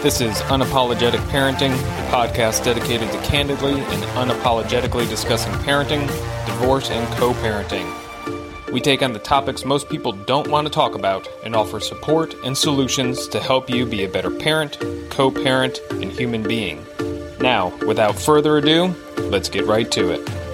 This 0.00 0.20
is 0.20 0.36
Unapologetic 0.42 1.18
Parenting, 1.26 1.72
a 1.72 2.10
podcast 2.12 2.64
dedicated 2.64 3.10
to 3.10 3.18
candidly 3.22 3.72
and 3.72 4.02
unapologetically 4.14 5.08
discussing 5.08 5.52
parenting, 5.54 6.06
divorce, 6.46 6.88
and 6.88 7.04
co 7.18 7.32
parenting. 7.32 7.92
We 8.72 8.80
take 8.80 9.02
on 9.02 9.12
the 9.12 9.18
topics 9.18 9.64
most 9.64 9.88
people 9.88 10.12
don't 10.12 10.46
want 10.46 10.68
to 10.68 10.72
talk 10.72 10.94
about 10.94 11.26
and 11.42 11.56
offer 11.56 11.80
support 11.80 12.34
and 12.44 12.56
solutions 12.56 13.26
to 13.26 13.40
help 13.40 13.68
you 13.68 13.84
be 13.86 14.04
a 14.04 14.08
better 14.08 14.30
parent, 14.30 14.78
co 15.10 15.32
parent, 15.32 15.80
and 15.90 16.12
human 16.12 16.44
being. 16.44 16.86
Now, 17.40 17.76
without 17.84 18.16
further 18.16 18.58
ado, 18.58 18.94
let's 19.18 19.48
get 19.48 19.66
right 19.66 19.90
to 19.90 20.12
it. 20.12 20.47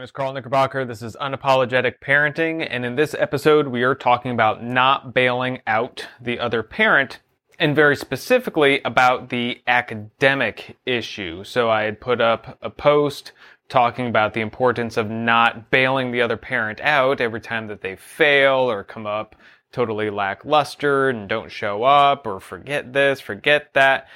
Name 0.00 0.04
is 0.04 0.12
Carl 0.12 0.32
Knickerbocker. 0.32 0.86
This 0.86 1.02
is 1.02 1.14
Unapologetic 1.20 1.96
Parenting, 2.02 2.66
and 2.70 2.86
in 2.86 2.96
this 2.96 3.12
episode, 3.18 3.68
we 3.68 3.82
are 3.82 3.94
talking 3.94 4.30
about 4.30 4.64
not 4.64 5.12
bailing 5.12 5.60
out 5.66 6.08
the 6.18 6.38
other 6.38 6.62
parent, 6.62 7.20
and 7.58 7.76
very 7.76 7.94
specifically 7.94 8.80
about 8.82 9.28
the 9.28 9.60
academic 9.66 10.78
issue. 10.86 11.44
So, 11.44 11.68
I 11.68 11.82
had 11.82 12.00
put 12.00 12.18
up 12.18 12.56
a 12.62 12.70
post 12.70 13.32
talking 13.68 14.06
about 14.06 14.32
the 14.32 14.40
importance 14.40 14.96
of 14.96 15.10
not 15.10 15.70
bailing 15.70 16.12
the 16.12 16.22
other 16.22 16.38
parent 16.38 16.80
out 16.80 17.20
every 17.20 17.42
time 17.42 17.66
that 17.66 17.82
they 17.82 17.94
fail 17.94 18.70
or 18.70 18.82
come 18.82 19.04
up 19.04 19.36
totally 19.70 20.10
lackluster 20.10 21.10
and 21.10 21.28
don't 21.28 21.50
show 21.50 21.82
up 21.82 22.26
or 22.26 22.40
forget 22.40 22.92
this, 22.92 23.20
forget 23.20 23.72
that, 23.74 24.08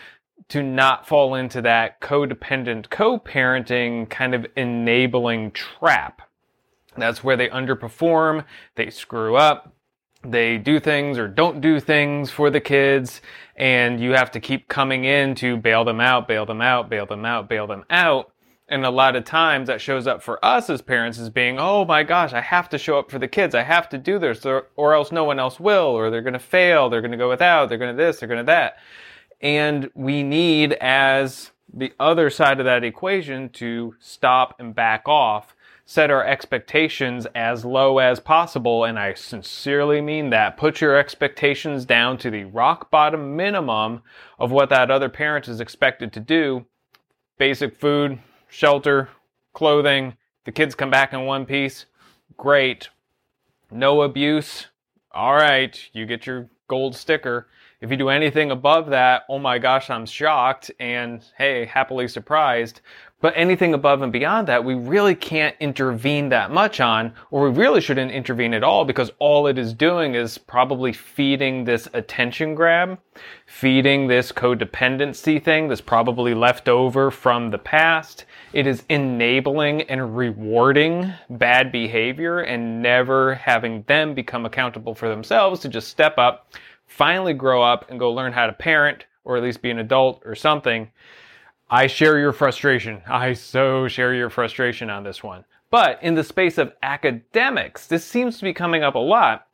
to 0.48 0.62
not 0.62 1.06
fall 1.06 1.34
into 1.34 1.62
that 1.62 2.00
codependent 2.00 2.90
co 2.90 3.18
parenting 3.18 4.08
kind 4.08 4.34
of 4.34 4.46
enabling 4.56 5.52
trap. 5.52 6.22
That's 6.96 7.24
where 7.24 7.36
they 7.36 7.48
underperform, 7.48 8.44
they 8.76 8.90
screw 8.90 9.36
up, 9.36 9.74
they 10.22 10.58
do 10.58 10.78
things 10.78 11.18
or 11.18 11.26
don't 11.26 11.60
do 11.60 11.80
things 11.80 12.30
for 12.30 12.50
the 12.50 12.60
kids, 12.60 13.20
and 13.56 14.00
you 14.00 14.12
have 14.12 14.30
to 14.32 14.40
keep 14.40 14.68
coming 14.68 15.04
in 15.04 15.34
to 15.36 15.56
bail 15.56 15.84
them 15.84 16.00
out, 16.00 16.28
bail 16.28 16.46
them 16.46 16.60
out, 16.60 16.88
bail 16.88 17.06
them 17.06 17.24
out, 17.24 17.48
bail 17.48 17.66
them 17.66 17.84
out 17.90 18.30
and 18.68 18.84
a 18.84 18.90
lot 18.90 19.14
of 19.14 19.24
times 19.24 19.66
that 19.66 19.80
shows 19.80 20.06
up 20.06 20.22
for 20.22 20.42
us 20.44 20.70
as 20.70 20.80
parents 20.80 21.18
as 21.18 21.28
being, 21.28 21.58
oh 21.58 21.84
my 21.84 22.02
gosh, 22.02 22.32
I 22.32 22.40
have 22.40 22.68
to 22.70 22.78
show 22.78 22.98
up 22.98 23.10
for 23.10 23.18
the 23.18 23.28
kids. 23.28 23.54
I 23.54 23.62
have 23.62 23.88
to 23.90 23.98
do 23.98 24.18
this 24.18 24.46
or, 24.46 24.68
or 24.76 24.94
else 24.94 25.12
no 25.12 25.24
one 25.24 25.38
else 25.38 25.60
will, 25.60 25.88
or 25.88 26.10
they're 26.10 26.22
going 26.22 26.32
to 26.32 26.38
fail. 26.38 26.88
They're 26.88 27.02
going 27.02 27.10
to 27.10 27.18
go 27.18 27.28
without. 27.28 27.68
They're 27.68 27.78
going 27.78 27.94
to 27.94 28.02
this. 28.02 28.20
They're 28.20 28.28
going 28.28 28.40
to 28.40 28.44
that. 28.44 28.78
And 29.40 29.90
we 29.94 30.22
need 30.22 30.72
as 30.74 31.50
the 31.72 31.92
other 31.98 32.30
side 32.30 32.60
of 32.60 32.66
that 32.66 32.84
equation 32.84 33.48
to 33.50 33.94
stop 33.98 34.54
and 34.58 34.74
back 34.74 35.08
off, 35.08 35.56
set 35.84 36.10
our 36.10 36.24
expectations 36.24 37.26
as 37.34 37.64
low 37.64 37.98
as 37.98 38.20
possible. 38.20 38.84
And 38.84 38.98
I 38.98 39.14
sincerely 39.14 40.00
mean 40.00 40.30
that. 40.30 40.56
Put 40.56 40.80
your 40.80 40.96
expectations 40.96 41.84
down 41.84 42.16
to 42.18 42.30
the 42.30 42.44
rock 42.44 42.90
bottom 42.90 43.36
minimum 43.36 44.02
of 44.38 44.50
what 44.50 44.70
that 44.70 44.90
other 44.90 45.08
parent 45.08 45.48
is 45.48 45.60
expected 45.60 46.12
to 46.12 46.20
do. 46.20 46.64
Basic 47.38 47.76
food, 47.76 48.20
shelter, 48.48 49.08
clothing. 49.52 50.14
The 50.44 50.52
kids 50.52 50.74
come 50.74 50.90
back 50.90 51.12
in 51.12 51.26
one 51.26 51.44
piece. 51.46 51.86
Great. 52.36 52.88
No 53.70 54.02
abuse. 54.02 54.66
All 55.12 55.34
right, 55.34 55.78
you 55.92 56.06
get 56.06 56.26
your 56.26 56.48
gold 56.68 56.96
sticker. 56.96 57.46
If 57.84 57.90
you 57.90 57.98
do 57.98 58.08
anything 58.08 58.50
above 58.50 58.88
that, 58.90 59.24
oh 59.28 59.38
my 59.38 59.58
gosh, 59.58 59.90
I'm 59.90 60.06
shocked 60.06 60.70
and 60.80 61.22
hey, 61.36 61.66
happily 61.66 62.08
surprised. 62.08 62.80
But 63.20 63.34
anything 63.36 63.74
above 63.74 64.00
and 64.00 64.10
beyond 64.10 64.48
that, 64.48 64.64
we 64.64 64.74
really 64.74 65.14
can't 65.14 65.54
intervene 65.60 66.30
that 66.30 66.50
much 66.50 66.80
on, 66.80 67.12
or 67.30 67.50
we 67.50 67.58
really 67.58 67.82
shouldn't 67.82 68.10
intervene 68.10 68.54
at 68.54 68.62
all 68.62 68.86
because 68.86 69.12
all 69.18 69.46
it 69.46 69.58
is 69.58 69.74
doing 69.74 70.14
is 70.14 70.38
probably 70.38 70.94
feeding 70.94 71.64
this 71.64 71.86
attention 71.92 72.54
grab, 72.54 72.98
feeding 73.46 74.06
this 74.06 74.32
codependency 74.32 75.42
thing 75.42 75.68
that's 75.68 75.82
probably 75.82 76.32
left 76.32 76.70
over 76.70 77.10
from 77.10 77.50
the 77.50 77.58
past. 77.58 78.24
It 78.54 78.66
is 78.66 78.82
enabling 78.88 79.82
and 79.82 80.16
rewarding 80.16 81.12
bad 81.28 81.70
behavior 81.70 82.40
and 82.40 82.80
never 82.82 83.34
having 83.34 83.82
them 83.82 84.14
become 84.14 84.46
accountable 84.46 84.94
for 84.94 85.10
themselves 85.10 85.60
to 85.60 85.68
just 85.68 85.88
step 85.88 86.16
up, 86.18 86.52
finally 86.86 87.34
grow 87.34 87.62
up 87.62 87.90
and 87.90 87.98
go 87.98 88.12
learn 88.12 88.32
how 88.32 88.46
to 88.46 88.52
parent 88.52 89.06
or 89.24 89.36
at 89.36 89.42
least 89.42 89.62
be 89.62 89.70
an 89.70 89.78
adult 89.78 90.22
or 90.24 90.34
something 90.34 90.90
I 91.70 91.86
share 91.86 92.18
your 92.18 92.32
frustration. 92.32 93.02
I 93.06 93.32
so 93.32 93.88
share 93.88 94.14
your 94.14 94.30
frustration 94.30 94.90
on 94.90 95.02
this 95.02 95.22
one. 95.22 95.44
But 95.70 96.00
in 96.02 96.14
the 96.14 96.24
space 96.24 96.58
of 96.58 96.72
academics, 96.82 97.86
this 97.86 98.04
seems 98.04 98.38
to 98.38 98.44
be 98.44 98.52
coming 98.52 98.84
up 98.84 98.94
a 98.94 99.00
lot, 99.00 99.46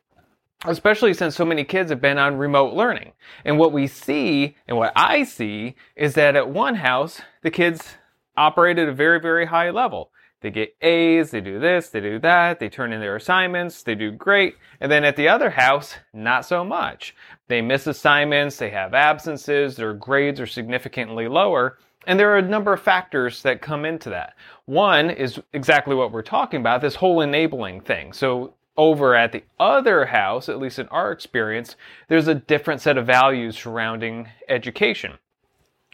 especially 0.65 1.13
since 1.13 1.35
so 1.35 1.45
many 1.45 1.63
kids 1.63 1.89
have 1.89 2.01
been 2.01 2.17
on 2.17 2.37
remote 2.37 2.73
learning. 2.73 3.13
And 3.43 3.57
what 3.57 3.71
we 3.71 3.87
see, 3.87 4.55
and 4.67 4.77
what 4.77 4.91
I 4.95 5.23
see, 5.23 5.75
is 5.95 6.13
that 6.15 6.35
at 6.35 6.49
one 6.49 6.75
house, 6.75 7.21
the 7.41 7.49
kids 7.49 7.95
operate 8.37 8.77
at 8.77 8.89
a 8.89 8.93
very, 8.93 9.19
very 9.19 9.45
high 9.45 9.71
level. 9.71 10.11
They 10.41 10.49
get 10.49 10.75
A's, 10.81 11.31
they 11.31 11.41
do 11.41 11.59
this, 11.59 11.89
they 11.89 12.01
do 12.01 12.19
that, 12.19 12.59
they 12.59 12.67
turn 12.67 12.93
in 12.93 12.99
their 12.99 13.15
assignments, 13.15 13.83
they 13.83 13.93
do 13.95 14.11
great. 14.11 14.55
And 14.79 14.91
then 14.91 15.03
at 15.03 15.15
the 15.15 15.27
other 15.27 15.51
house, 15.51 15.95
not 16.13 16.45
so 16.45 16.63
much. 16.63 17.15
They 17.47 17.61
miss 17.61 17.85
assignments, 17.85 18.57
they 18.57 18.71
have 18.71 18.95
absences, 18.95 19.75
their 19.75 19.93
grades 19.93 20.39
are 20.39 20.47
significantly 20.47 21.27
lower. 21.27 21.77
And 22.07 22.19
there 22.19 22.31
are 22.31 22.39
a 22.39 22.41
number 22.41 22.73
of 22.73 22.81
factors 22.81 23.43
that 23.43 23.61
come 23.61 23.85
into 23.85 24.09
that. 24.09 24.35
One 24.65 25.11
is 25.11 25.39
exactly 25.53 25.93
what 25.93 26.11
we're 26.11 26.23
talking 26.23 26.59
about, 26.59 26.81
this 26.81 26.95
whole 26.95 27.21
enabling 27.21 27.81
thing. 27.81 28.11
So 28.11 28.55
over 28.77 29.15
at 29.15 29.31
the 29.31 29.43
other 29.59 30.05
house, 30.05 30.49
at 30.49 30.57
least 30.57 30.79
in 30.79 30.87
our 30.87 31.11
experience, 31.11 31.75
there's 32.07 32.27
a 32.27 32.35
different 32.35 32.81
set 32.81 32.97
of 32.97 33.05
values 33.05 33.57
surrounding 33.57 34.27
education. 34.49 35.19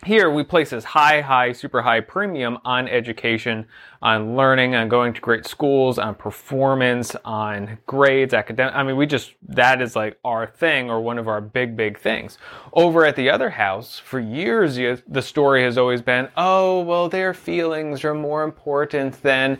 Here 0.05 0.29
we 0.29 0.43
place 0.43 0.69
this 0.69 0.83
high, 0.83 1.21
high, 1.21 1.53
super 1.53 1.81
high 1.81 2.01
premium 2.01 2.59
on 2.63 2.87
education, 2.87 3.65
on 3.99 4.35
learning, 4.35 4.75
on 4.75 4.89
going 4.89 5.11
to 5.13 5.19
great 5.19 5.47
schools, 5.47 5.97
on 5.97 6.13
performance, 6.13 7.15
on 7.25 7.79
grades, 7.87 8.35
academic. 8.35 8.75
I 8.75 8.83
mean, 8.83 8.95
we 8.95 9.07
just, 9.07 9.33
that 9.47 9.81
is 9.81 9.95
like 9.95 10.19
our 10.23 10.45
thing 10.45 10.91
or 10.91 11.01
one 11.01 11.17
of 11.17 11.27
our 11.27 11.41
big, 11.41 11.75
big 11.75 11.97
things. 11.97 12.37
Over 12.73 13.05
at 13.05 13.15
the 13.15 13.31
other 13.31 13.49
house, 13.49 13.97
for 13.97 14.19
years, 14.19 14.75
the 15.07 15.21
story 15.21 15.63
has 15.63 15.79
always 15.79 16.03
been, 16.03 16.29
oh, 16.37 16.81
well, 16.81 17.09
their 17.09 17.33
feelings 17.33 18.05
are 18.05 18.13
more 18.13 18.43
important 18.43 19.19
than 19.23 19.57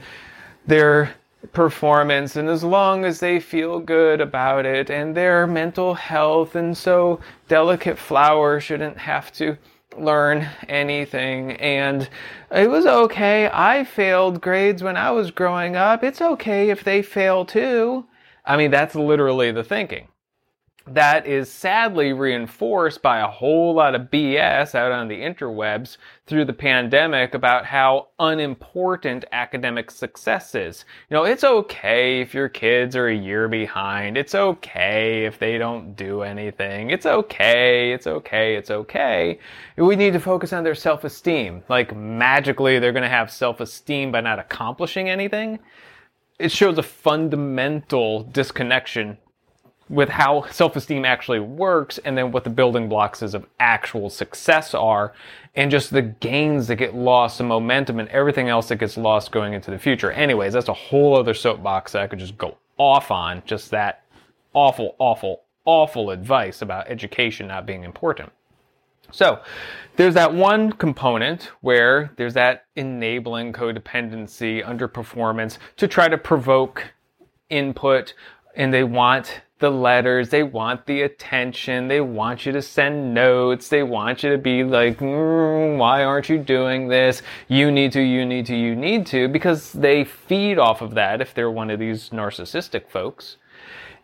their 0.67 1.15
performance 1.51 2.35
and 2.35 2.49
as 2.49 2.63
long 2.63 3.05
as 3.05 3.19
they 3.19 3.39
feel 3.39 3.79
good 3.79 4.19
about 4.19 4.65
it 4.65 4.89
and 4.89 5.15
their 5.15 5.47
mental 5.47 5.93
health 5.93 6.55
and 6.55 6.75
so 6.75 7.19
delicate 7.47 7.97
flower 7.97 8.59
shouldn't 8.59 8.97
have 8.97 9.31
to 9.31 9.57
learn 9.97 10.47
anything 10.67 11.53
and 11.53 12.09
it 12.51 12.69
was 12.69 12.85
okay. 12.85 13.49
I 13.51 13.83
failed 13.83 14.41
grades 14.41 14.83
when 14.83 14.97
I 14.97 15.11
was 15.11 15.31
growing 15.31 15.75
up. 15.75 16.03
It's 16.03 16.21
okay 16.21 16.69
if 16.69 16.83
they 16.83 17.01
fail 17.01 17.45
too. 17.45 18.05
I 18.45 18.57
mean, 18.57 18.71
that's 18.71 18.95
literally 18.95 19.51
the 19.51 19.63
thinking 19.63 20.07
that 20.93 21.27
is 21.27 21.51
sadly 21.51 22.13
reinforced 22.13 23.01
by 23.01 23.19
a 23.19 23.27
whole 23.27 23.73
lot 23.73 23.95
of 23.95 24.03
BS 24.03 24.73
out 24.73 24.91
on 24.91 25.07
the 25.07 25.21
interwebs 25.21 25.97
through 26.25 26.45
the 26.45 26.53
pandemic 26.53 27.33
about 27.33 27.65
how 27.65 28.07
unimportant 28.19 29.25
academic 29.31 29.91
success 29.91 30.55
is. 30.55 30.85
You 31.09 31.15
know, 31.15 31.23
it's 31.23 31.43
okay 31.43 32.21
if 32.21 32.33
your 32.33 32.49
kids 32.49 32.95
are 32.95 33.07
a 33.07 33.15
year 33.15 33.47
behind. 33.47 34.17
It's 34.17 34.35
okay 34.35 35.25
if 35.25 35.39
they 35.39 35.57
don't 35.57 35.95
do 35.95 36.21
anything. 36.21 36.89
It's 36.89 37.05
okay. 37.05 37.91
It's 37.91 38.07
okay. 38.07 38.55
It's 38.55 38.71
okay. 38.71 39.39
We 39.77 39.95
need 39.95 40.13
to 40.13 40.19
focus 40.19 40.53
on 40.53 40.63
their 40.63 40.75
self-esteem. 40.75 41.63
Like 41.69 41.95
magically 41.95 42.79
they're 42.79 42.93
going 42.93 43.03
to 43.03 43.09
have 43.09 43.31
self-esteem 43.31 44.11
by 44.11 44.21
not 44.21 44.39
accomplishing 44.39 45.09
anything. 45.09 45.59
It 46.39 46.51
shows 46.51 46.77
a 46.77 46.83
fundamental 46.83 48.23
disconnection 48.23 49.17
with 49.89 50.09
how 50.09 50.45
self-esteem 50.51 51.05
actually 51.05 51.39
works 51.39 51.97
and 51.99 52.17
then 52.17 52.31
what 52.31 52.43
the 52.43 52.49
building 52.49 52.89
blocks 52.89 53.21
is 53.21 53.33
of 53.33 53.45
actual 53.59 54.09
success 54.09 54.73
are 54.73 55.13
and 55.55 55.71
just 55.71 55.91
the 55.91 56.01
gains 56.01 56.67
that 56.67 56.75
get 56.75 56.93
lost 56.93 57.39
and 57.39 57.49
momentum 57.49 57.99
and 57.99 58.09
everything 58.09 58.49
else 58.49 58.67
that 58.67 58.75
gets 58.77 58.97
lost 58.97 59.31
going 59.31 59.53
into 59.53 59.71
the 59.71 59.79
future. 59.79 60.11
Anyways, 60.11 60.53
that's 60.53 60.67
a 60.67 60.73
whole 60.73 61.17
other 61.17 61.33
soapbox 61.33 61.93
that 61.93 62.01
I 62.01 62.07
could 62.07 62.19
just 62.19 62.37
go 62.37 62.57
off 62.77 63.11
on 63.11 63.41
just 63.45 63.71
that 63.71 64.03
awful, 64.53 64.95
awful, 64.99 65.41
awful 65.65 66.11
advice 66.11 66.61
about 66.61 66.89
education 66.89 67.47
not 67.47 67.65
being 67.65 67.83
important. 67.83 68.31
So, 69.11 69.39
there's 69.95 70.15
that 70.15 70.33
one 70.33 70.73
component 70.73 71.51
where 71.61 72.11
there's 72.17 72.33
that 72.33 72.65
enabling 72.75 73.53
codependency, 73.53 74.63
underperformance 74.63 75.57
to 75.77 75.87
try 75.87 76.09
to 76.09 76.17
provoke 76.17 76.93
input 77.49 78.13
and 78.55 78.73
they 78.73 78.83
want 78.83 79.41
the 79.59 79.71
letters, 79.71 80.29
they 80.29 80.43
want 80.43 80.85
the 80.85 81.01
attention, 81.01 81.87
they 81.87 82.01
want 82.01 82.45
you 82.45 82.51
to 82.51 82.61
send 82.61 83.13
notes, 83.13 83.69
they 83.69 83.83
want 83.83 84.21
you 84.23 84.31
to 84.31 84.37
be 84.37 84.63
like, 84.63 84.99
mm, 84.99 85.77
why 85.77 86.03
aren't 86.03 86.29
you 86.29 86.37
doing 86.37 86.87
this? 86.87 87.23
You 87.47 87.71
need 87.71 87.91
to, 87.93 88.01
you 88.01 88.25
need 88.25 88.45
to, 88.47 88.55
you 88.55 88.75
need 88.75 89.07
to, 89.07 89.27
because 89.27 89.71
they 89.73 90.03
feed 90.03 90.59
off 90.59 90.81
of 90.81 90.93
that 90.95 91.21
if 91.21 91.33
they're 91.33 91.51
one 91.51 91.71
of 91.71 91.79
these 91.79 92.09
narcissistic 92.09 92.87
folks. 92.89 93.37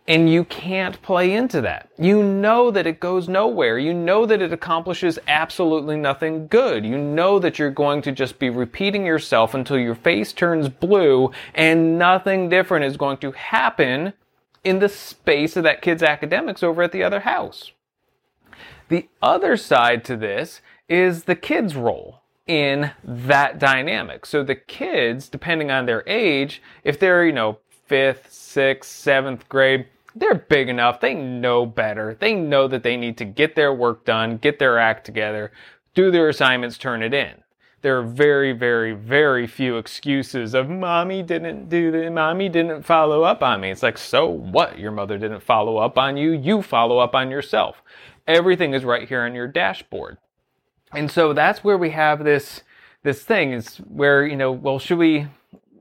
And 0.06 0.30
you 0.30 0.44
can't 0.44 1.02
play 1.02 1.32
into 1.32 1.62
that. 1.62 1.88
You 1.98 2.24
know 2.24 2.72
that 2.72 2.86
it 2.86 3.00
goes 3.00 3.30
nowhere. 3.30 3.80
You 3.80 3.94
know 3.94 4.26
that 4.26 4.42
it 4.42 4.52
accomplishes 4.52 5.18
absolutely 5.30 5.96
nothing 5.96 6.48
good. 6.48 6.86
You 6.86 6.98
know 6.98 7.40
that 7.40 7.58
you're 7.58 7.72
going 7.72 8.02
to 8.02 8.12
just 8.12 8.38
be 8.38 8.50
repeating 8.50 9.06
yourself 9.06 9.54
until 9.54 9.78
your 9.78 9.96
face 9.96 10.34
turns 10.34 10.68
blue 10.68 11.32
and 11.56 11.98
nothing 11.98 12.50
different 12.50 12.84
is 12.84 12.98
going 12.98 13.18
to 13.20 13.32
happen 13.32 14.12
in 14.64 14.80
the 14.80 14.90
space 14.90 15.56
of 15.58 15.64
that 15.64 15.82
kid's 15.82 16.04
academics 16.04 16.64
over 16.64 16.84
at 16.84 16.92
the 16.92 17.04
other 17.04 17.22
house. 17.22 17.72
The 18.90 19.10
other 19.22 19.58
side 19.58 20.04
to 20.06 20.16
this 20.16 20.62
is 20.88 21.24
the 21.24 21.36
kid's 21.36 21.76
role 21.76 22.22
in 22.46 22.92
that 23.04 23.60
dynamic. 23.60 24.26
So 24.26 24.44
the 24.44 24.56
kids, 24.56 25.30
depending 25.30 25.72
on 25.72 25.86
their 25.86 26.04
age, 26.08 26.62
if 26.84 27.00
they're, 27.00 27.26
you 27.26 27.32
know, 27.32 27.60
fifth, 27.88 28.32
sixth, 28.32 28.92
seventh 28.92 29.48
grade, 29.50 29.88
they're 30.16 30.36
big 30.36 30.70
enough. 30.70 31.00
They 31.00 31.14
know 31.14 31.66
better. 31.66 32.16
They 32.20 32.36
know 32.36 32.68
that 32.68 32.84
they 32.84 32.98
need 32.98 33.18
to 33.18 33.26
get 33.26 33.56
their 33.56 33.74
work 33.74 34.06
done, 34.06 34.38
get 34.38 34.60
their 34.60 34.78
act 34.78 35.06
together, 35.06 35.52
do 35.96 36.12
their 36.12 36.30
assignments, 36.30 36.78
turn 36.78 37.02
it 37.02 37.14
in. 37.14 37.44
There 37.84 38.00
are 38.00 38.04
very, 38.04 38.54
very, 38.54 38.94
very 38.94 39.46
few 39.46 39.76
excuses 39.76 40.54
of 40.54 40.70
mommy 40.70 41.22
didn't 41.22 41.68
do 41.68 41.92
the 41.92 42.10
mommy 42.10 42.48
didn't 42.48 42.84
follow 42.84 43.24
up 43.24 43.44
on 43.44 43.60
me. 43.60 43.72
It's 43.72 43.84
like, 43.84 43.98
so 43.98 44.26
what? 44.26 44.80
Your 44.80 44.92
mother 44.92 45.18
didn't 45.18 45.44
follow 45.44 45.76
up 45.76 45.98
on 45.98 46.16
you. 46.16 46.32
You 46.32 46.62
follow 46.62 47.00
up 47.00 47.14
on 47.14 47.30
yourself. 47.30 47.84
Everything 48.26 48.74
is 48.74 48.86
right 48.86 49.06
here 49.06 49.24
on 49.24 49.36
your 49.36 49.50
dashboard. 49.50 50.18
And 50.94 51.12
so 51.12 51.34
that's 51.34 51.62
where 51.62 51.78
we 51.78 51.90
have 51.90 52.24
this 52.24 52.62
this 53.04 53.24
thing 53.24 53.52
is 53.52 53.78
where, 53.80 54.26
you 54.26 54.38
know, 54.38 54.54
well, 54.54 54.80
should 54.80 54.98
we 54.98 55.28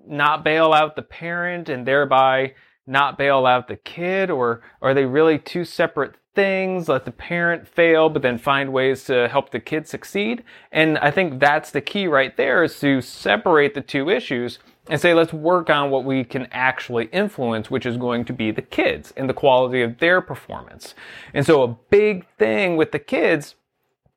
not 0.05 0.43
bail 0.43 0.73
out 0.73 0.97
the 0.97 1.03
parent 1.03 1.69
and 1.69 1.87
thereby 1.87 2.55
not 2.85 3.17
bail 3.17 3.47
out 3.47 3.69
the 3.69 3.77
kid 3.77 4.29
or 4.29 4.61
are 4.81 4.93
they 4.93 5.07
really 5.07 5.39
two 5.39 5.65
separate 5.65 6.17
things 6.35 6.89
let 6.89 7.05
the 7.05 7.11
parent 7.11 7.69
fail 7.69 8.09
but 8.09 8.23
then 8.23 8.39
find 8.39 8.73
ways 8.73 9.05
to 9.05 9.29
help 9.29 9.51
the 9.51 9.61
kid 9.61 9.87
succeed. 9.87 10.43
And 10.71 10.99
i 10.99 11.11
think 11.11 11.41
that's 11.41 11.71
the 11.71 11.81
key 11.81 12.07
right 12.07 12.37
there 12.37 12.65
is 12.65 12.79
to 12.81 13.01
separate 13.01 13.75
the 13.75 13.81
two 13.81 14.09
issues 14.09 14.59
and 14.89 15.01
say 15.01 15.15
let's 15.15 15.33
work 15.33 15.71
on 15.71 15.91
what 15.91 16.05
we 16.05 16.25
can 16.25 16.49
actually 16.51 17.07
influence 17.07 17.71
which 17.71 17.87
is 17.87 17.97
going 17.97 18.25
to 18.25 18.33
be 18.33 18.51
the 18.51 18.63
kids 18.63 19.13
and 19.17 19.29
the 19.29 19.35
quality 19.35 19.83
of 19.83 19.99
their 19.99 20.21
performance. 20.21 20.95
And 21.35 21.47
so 21.47 21.63
a 21.63 21.69
big 21.69 22.27
thing 22.39 22.77
with 22.77 22.93
the 22.93 22.99
kids 22.99 23.55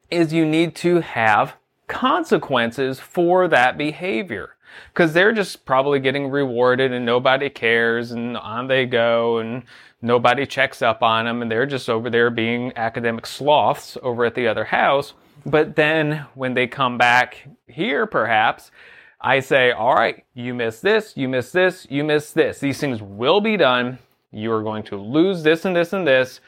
is 0.10 0.34
you 0.34 0.46
need 0.46 0.76
to 0.76 1.02
have 1.02 1.56
consequences 1.88 3.00
for 3.00 3.48
that 3.48 3.78
behavior 3.78 4.55
because 4.94 5.14
they're 5.14 5.34
just 5.34 5.66
probably 5.66 6.00
getting 6.00 6.30
rewarded 6.30 6.92
and 6.92 7.06
nobody 7.06 7.50
cares 7.50 8.12
and 8.12 8.38
on 8.38 8.68
they 8.68 8.86
go 8.86 9.40
and 9.40 9.64
nobody 10.02 10.46
checks 10.46 10.82
up 10.82 11.04
on 11.04 11.26
them 11.26 11.42
and 11.42 11.52
they're 11.52 11.66
just 11.66 11.90
over 11.90 12.10
there 12.10 12.30
being 12.30 12.72
academic 12.76 13.26
sloths 13.26 13.98
over 14.04 14.26
at 14.26 14.36
the 14.36 14.48
other 14.48 14.66
house. 14.66 15.14
But 15.46 15.76
then 15.76 16.26
when 16.34 16.54
they 16.54 16.68
come 16.68 16.98
back 16.98 17.48
here, 17.68 18.06
perhaps, 18.08 18.72
I 19.22 19.40
say, 19.40 19.72
all 19.72 19.94
right, 19.94 20.26
you 20.34 20.54
missed 20.54 20.82
this, 20.82 21.16
you 21.16 21.28
missed 21.30 21.54
this, 21.54 21.88
you 21.90 22.04
missed 22.04 22.36
this. 22.36 22.60
These 22.60 22.80
things 22.80 23.02
will 23.02 23.42
be 23.42 23.58
done. 23.58 24.00
You 24.32 24.52
are 24.52 24.64
going 24.64 24.84
to 24.84 24.98
lose 24.98 25.44
this 25.44 25.66
and 25.66 25.76
this 25.76 25.94
and 25.94 26.06
this. 26.06 26.42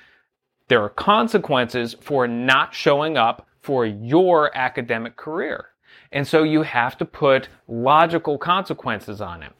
There 0.68 0.84
are 0.84 0.90
consequences 0.90 1.96
for 2.02 2.28
not 2.28 2.74
showing 2.74 3.18
up 3.18 3.48
for 3.62 3.86
your 3.86 4.56
academic 4.58 5.16
career. 5.16 5.70
And 6.12 6.28
so 6.28 6.44
you 6.44 6.62
have 6.64 6.98
to 6.98 7.06
put 7.06 7.50
logical 7.68 8.38
consequences 8.38 9.22
on 9.22 9.44
it. 9.44 9.54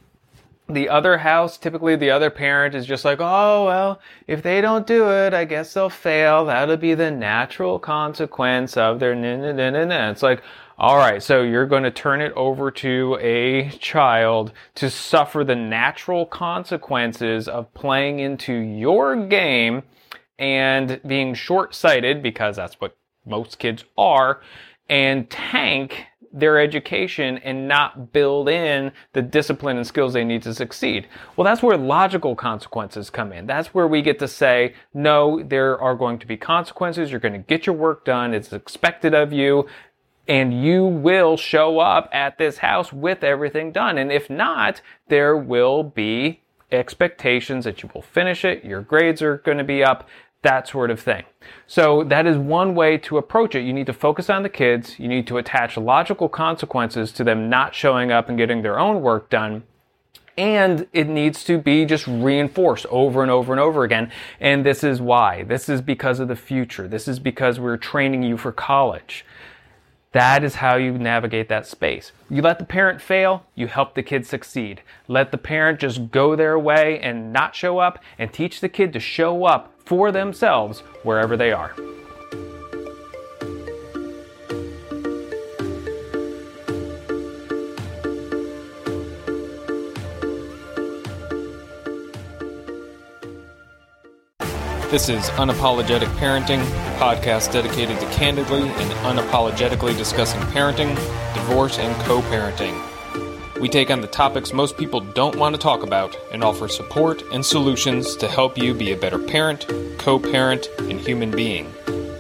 The 0.70 0.90
other 0.90 1.18
house, 1.18 1.58
typically 1.58 1.96
the 1.96 2.12
other 2.12 2.30
parent 2.30 2.76
is 2.76 2.86
just 2.86 3.06
like, 3.06 3.20
oh, 3.22 3.66
well, 3.66 4.02
if 4.28 4.44
they 4.44 4.60
don't 4.60 4.86
do 4.86 5.10
it, 5.10 5.34
I 5.34 5.46
guess 5.46 5.74
they'll 5.74 5.90
fail. 5.90 6.44
That'll 6.46 6.76
be 6.76 6.94
the 6.94 7.10
natural 7.10 7.80
consequence 7.80 8.76
of 8.76 9.00
their 9.00 9.16
na 9.16 9.38
na 9.38 9.54
na 9.54 9.70
na 9.70 9.86
na. 9.86 10.12
It's 10.12 10.24
like, 10.24 10.42
all 10.78 10.98
right, 10.98 11.24
so 11.24 11.42
you're 11.42 11.66
going 11.66 11.84
to 11.84 11.92
turn 11.92 12.22
it 12.22 12.34
over 12.34 12.70
to 12.70 13.18
a 13.22 13.70
child 13.80 14.52
to 14.76 14.90
suffer 14.90 15.44
the 15.44 15.56
natural 15.56 16.26
consequences 16.26 17.48
of 17.48 17.74
playing 17.74 18.20
into 18.20 18.54
your 18.54 19.16
game 19.26 19.84
and 20.38 21.02
being 21.08 21.34
short 21.34 21.74
sighted, 21.74 22.22
because 22.22 22.58
that's 22.58 22.76
what 22.76 22.96
most 23.26 23.58
kids 23.58 23.86
are, 23.98 24.42
and 24.90 25.30
tank 25.30 26.06
their 26.40 26.60
education 26.60 27.40
and 27.40 27.68
not 27.68 28.14
build 28.14 28.48
in 28.50 28.92
the 29.14 29.22
discipline 29.22 29.78
and 29.78 29.88
skills 29.88 30.14
they 30.14 30.24
need 30.24 30.44
to 30.44 30.54
succeed. 30.54 31.08
Well, 31.36 31.46
that's 31.46 31.64
where 31.64 31.78
logical 31.78 32.36
consequences 32.36 33.10
come 33.10 33.34
in. 33.34 33.48
That's 33.48 33.74
where 33.74 33.88
we 33.88 34.02
get 34.02 34.20
to 34.20 34.28
say, 34.28 34.74
no, 34.94 35.42
there 35.44 35.80
are 35.80 35.96
going 35.96 36.20
to 36.20 36.28
be 36.28 36.38
consequences. 36.38 37.12
You're 37.12 37.20
going 37.20 37.34
to 37.34 37.40
get 37.40 37.66
your 37.66 37.76
work 37.76 38.06
done. 38.06 38.34
It's 38.34 38.54
expected 38.54 39.14
of 39.14 39.34
you. 39.34 39.68
And 40.28 40.62
you 40.62 40.86
will 40.86 41.38
show 41.38 41.80
up 41.80 42.10
at 42.12 42.38
this 42.38 42.58
house 42.58 42.92
with 42.92 43.24
everything 43.24 43.72
done. 43.72 43.98
And 43.98 44.12
if 44.12 44.30
not, 44.30 44.82
there 45.08 45.38
will 45.38 45.84
be 45.84 46.42
expectations 46.72 47.64
that 47.64 47.82
you 47.82 47.90
will 47.94 48.02
finish 48.02 48.44
it. 48.44 48.66
Your 48.66 48.82
grades 48.82 49.22
are 49.22 49.38
going 49.38 49.58
to 49.58 49.64
be 49.64 49.84
up 49.84 50.08
that 50.44 50.68
sort 50.68 50.92
of 50.92 51.00
thing. 51.00 51.24
So 51.66 52.04
that 52.04 52.26
is 52.26 52.38
one 52.38 52.76
way 52.76 52.98
to 53.00 53.18
approach 53.18 53.56
it. 53.56 53.62
You 53.62 53.74
need 53.74 53.88
to 53.88 53.94
focus 53.94 54.30
on 54.30 54.44
the 54.44 54.50
kids. 54.50 55.00
You 55.00 55.08
need 55.08 55.28
to 55.28 55.38
attach 55.38 55.78
logical 55.78 56.30
consequences 56.30 57.12
to 57.14 57.24
them 57.24 57.50
not 57.50 57.74
showing 57.74 58.12
up 58.12 58.30
and 58.30 58.38
getting 58.38 58.62
their 58.62 58.80
own 58.80 59.02
work 59.02 59.30
done. 59.30 59.64
And 60.38 60.88
it 60.94 61.10
needs 61.10 61.44
to 61.46 61.58
be 61.58 61.84
just 61.86 62.06
reinforced 62.06 62.86
over 62.92 63.24
and 63.24 63.32
over 63.32 63.52
and 63.52 63.60
over 63.60 63.84
again. 63.84 64.12
And 64.40 64.64
this 64.64 64.84
is 64.84 65.02
why. 65.02 65.44
This 65.44 65.68
is 65.68 65.82
because 65.82 66.20
of 66.20 66.28
the 66.28 66.36
future. 66.36 66.88
This 66.88 67.08
is 67.08 67.18
because 67.18 67.60
we're 67.60 67.78
training 67.78 68.22
you 68.22 68.38
for 68.38 68.52
college. 68.52 69.26
That 70.12 70.44
is 70.44 70.56
how 70.56 70.76
you 70.76 70.98
navigate 70.98 71.50
that 71.50 71.68
space. 71.68 72.12
You 72.30 72.42
let 72.42 72.60
the 72.60 72.66
parent 72.66 73.02
fail, 73.02 73.46
you 73.56 73.68
help 73.68 73.94
the 73.94 74.04
kid 74.04 74.26
succeed. 74.26 74.82
Let 75.08 75.32
the 75.32 75.38
parent 75.38 75.80
just 75.80 76.12
go 76.12 76.36
their 76.36 76.58
way 76.58 77.00
and 77.00 77.34
not 77.34 77.56
show 77.56 77.80
up, 77.80 78.00
and 78.18 78.32
teach 78.32 78.62
the 78.62 78.70
kid 78.70 78.94
to 78.94 79.00
show 79.00 79.44
up 79.44 79.74
for 79.88 80.12
themselves 80.12 80.82
wherever 81.04 81.38
they 81.38 81.54
are. 81.54 81.74
This 94.90 95.10
is 95.10 95.30
Unapologetic 95.32 96.08
Parenting, 96.16 96.62
a 96.62 96.98
podcast 96.98 97.52
dedicated 97.52 98.00
to 98.00 98.06
candidly 98.08 98.62
and 98.62 98.92
unapologetically 99.04 99.98
discussing 99.98 100.40
parenting, 100.52 100.96
divorce, 101.34 101.78
and 101.78 101.94
co 102.06 102.22
parenting. 102.22 102.97
We 103.60 103.70
take 103.70 103.90
on 103.90 104.02
the 104.02 104.08
topics 104.08 104.54
most 104.54 104.78
people 104.78 105.00
don't 105.00 105.36
want 105.36 105.56
to 105.56 105.62
talk 105.62 105.82
about 105.82 106.16
and 106.32 106.44
offer 106.44 106.68
support 106.68 107.24
and 107.34 107.44
solutions 107.44 108.16
to 108.18 108.28
help 108.28 108.56
you 108.56 108.76
be 108.76 108.92
a 108.92 108.98
better 108.98 109.18
parent, 109.18 109.66
co 109.98 110.20
parent, 110.20 110.68
and 110.78 111.00
human 111.00 111.32
being. 111.32 111.74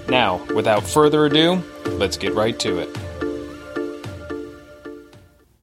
Now, 0.09 0.43
without 0.55 0.83
further 0.83 1.27
ado, 1.27 1.61
let's 1.85 2.17
get 2.17 2.33
right 2.33 2.57
to 2.59 2.79
it. 2.79 2.89